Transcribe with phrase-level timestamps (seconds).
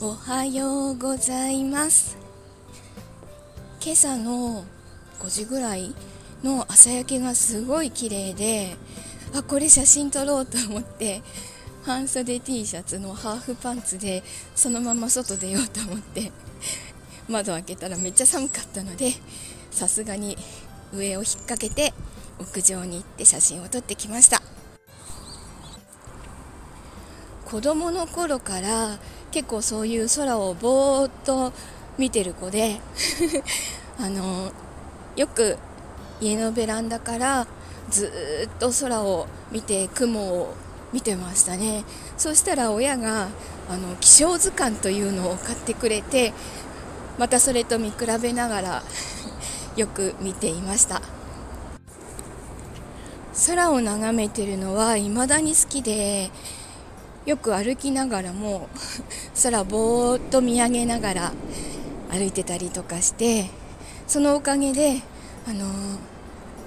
[0.00, 2.16] おはようございます。
[3.82, 4.64] 今朝の
[5.18, 5.92] 5時ぐらい
[6.44, 8.76] の朝焼けがすごい綺麗で
[9.34, 11.20] あこれ写真撮ろうと思って
[11.82, 14.22] 半袖 T シャツのハーフパンツで
[14.54, 16.30] そのまま外出ようと思って
[17.28, 19.10] 窓開けたらめっちゃ寒かったので
[19.72, 20.38] さすがに
[20.94, 21.92] 上を引っ掛けて
[22.38, 24.40] 屋上に行って写真を撮ってきました。
[27.50, 28.98] 子供の頃から
[29.30, 31.52] 結構そういう空をぼーっと
[31.98, 32.80] 見てる子で
[33.98, 34.52] あの
[35.16, 35.58] よく
[36.20, 37.46] 家のベランダから
[37.90, 40.54] ずっと空を見て雲を
[40.92, 41.84] 見てましたね。
[42.16, 43.28] そしたら親が
[43.70, 46.32] あの気象図鑑というのを買ってくれて
[47.18, 48.82] またそれと見比べながら
[49.76, 51.02] よく見ていました。
[53.46, 56.30] 空を眺めてるのは未だに好きで
[57.28, 58.70] よく歩きながらも
[59.42, 61.32] 空ぼーっと見上げながら
[62.10, 63.50] 歩いてたりとかして
[64.06, 65.02] そのおかげで
[65.46, 65.66] あの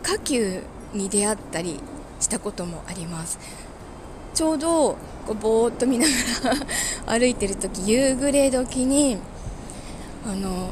[0.04, 0.62] 火球
[0.94, 1.80] に出会ったり
[2.20, 3.40] したこともあります。
[4.36, 6.14] ちょうどこうぼーっと見なが
[7.08, 9.18] ら 歩いてる時夕暮れ時に
[10.28, 10.70] あの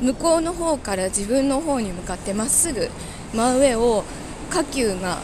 [0.00, 2.90] 向こうの方から自分の方に向かってまっすぐ
[3.32, 4.02] 真上を
[4.50, 5.20] 火球が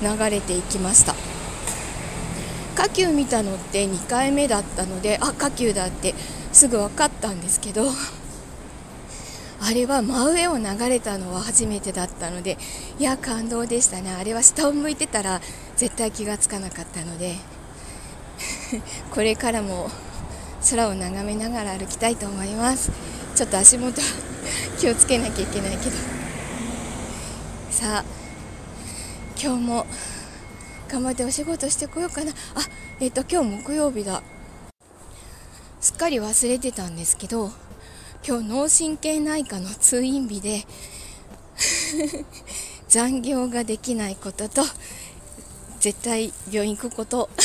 [0.00, 1.29] 流れていきました。
[2.74, 6.14] 火球見たのって2回目だったのであ火球だって
[6.52, 7.88] すぐ分かったんですけど
[9.62, 12.56] あれは真上を流れたのは初めてだったので
[12.98, 14.10] いや感動でしたね。
[14.10, 15.40] あれは下を向いてたら
[15.76, 17.36] 絶対気がつかなかったので
[19.12, 19.90] これからも
[20.70, 22.90] 空を眺めながら歩きたいと思います。
[23.34, 24.00] ちょっと足元
[24.78, 25.96] 気をつけなきゃいけないけど。
[27.70, 28.04] さあ
[29.42, 29.86] 今日も
[30.90, 32.32] 頑張ってお仕事してこようかな。
[32.32, 32.34] あ
[32.98, 34.22] えっ、と今日木曜日だ。
[35.80, 37.50] すっかり忘れてたんですけど
[38.26, 40.66] 今日脳神経内科の通院日で
[42.88, 44.62] 残業ができないことと
[45.78, 47.30] 絶対病院行くこと。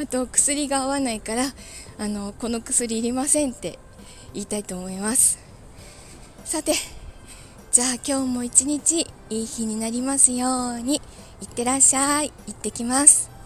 [0.00, 1.52] あと薬が合わないから
[1.98, 3.80] あのこの薬いりませんって
[4.32, 5.38] 言いたいと思います。
[6.44, 6.72] さて
[7.78, 11.00] じゃあ今日も一日いい日になりますように。
[11.40, 12.32] いってらっしゃい。
[12.48, 13.37] 行ってきます。